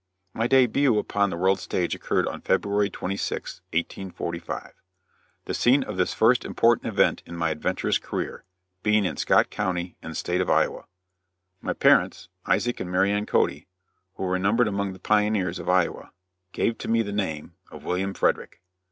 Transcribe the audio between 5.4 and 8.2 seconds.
The scene of this first important event in my adventurous